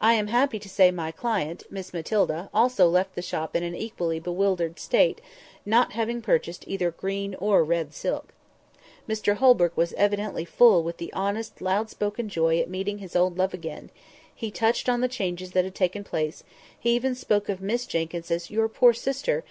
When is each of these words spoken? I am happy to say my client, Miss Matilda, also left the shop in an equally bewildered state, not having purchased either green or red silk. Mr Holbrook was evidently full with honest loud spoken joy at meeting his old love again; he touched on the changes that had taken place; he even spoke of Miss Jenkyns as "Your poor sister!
I 0.00 0.14
am 0.14 0.28
happy 0.28 0.58
to 0.58 0.70
say 0.70 0.90
my 0.90 1.10
client, 1.12 1.64
Miss 1.68 1.92
Matilda, 1.92 2.48
also 2.54 2.88
left 2.88 3.14
the 3.14 3.20
shop 3.20 3.54
in 3.54 3.62
an 3.62 3.74
equally 3.74 4.18
bewildered 4.18 4.78
state, 4.78 5.20
not 5.66 5.92
having 5.92 6.22
purchased 6.22 6.66
either 6.66 6.90
green 6.90 7.34
or 7.34 7.62
red 7.62 7.92
silk. 7.92 8.32
Mr 9.06 9.34
Holbrook 9.36 9.76
was 9.76 9.92
evidently 9.98 10.46
full 10.46 10.82
with 10.82 11.02
honest 11.12 11.60
loud 11.60 11.90
spoken 11.90 12.30
joy 12.30 12.58
at 12.58 12.70
meeting 12.70 13.00
his 13.00 13.14
old 13.14 13.36
love 13.36 13.52
again; 13.52 13.90
he 14.34 14.50
touched 14.50 14.88
on 14.88 15.02
the 15.02 15.08
changes 15.08 15.52
that 15.52 15.66
had 15.66 15.74
taken 15.74 16.04
place; 16.04 16.42
he 16.80 16.94
even 16.94 17.14
spoke 17.14 17.50
of 17.50 17.60
Miss 17.60 17.84
Jenkyns 17.84 18.30
as 18.30 18.50
"Your 18.50 18.66
poor 18.66 18.94
sister! 18.94 19.44